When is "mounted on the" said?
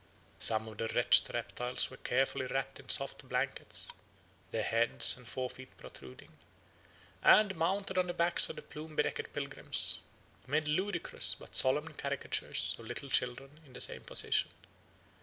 7.55-8.13